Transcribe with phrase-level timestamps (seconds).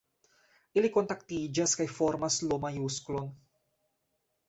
[0.81, 3.33] Ili kontaktiĝas kaj formas L-majusklon.